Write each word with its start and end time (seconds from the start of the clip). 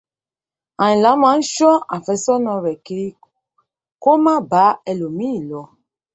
Àyìnlá 0.83 1.11
máa 1.21 1.35
ń 1.39 1.43
ṣó 1.55 1.69
àfẹ́ṣọ́nà 1.95 2.53
rẹ̀ 2.65 2.77
kiri 2.85 3.07
ko 4.03 4.11
má 4.23 4.33
bá 4.49 4.63
ẹlòmíì 4.89 5.39
lọ. 5.49 5.61